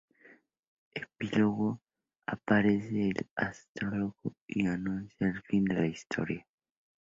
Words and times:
Epílogo: 0.95 1.79
aparece 2.25 3.09
el 3.09 3.29
Astrólogo 3.35 4.33
y 4.47 4.65
anuncia 4.65 5.27
el 5.27 5.43
fin 5.43 5.63
de 5.65 5.75
la 5.75 5.85
historia. 5.85 6.47